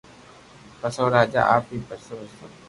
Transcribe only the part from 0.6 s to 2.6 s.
پسي او راجا آپ ھي ڀجتو ڀجتو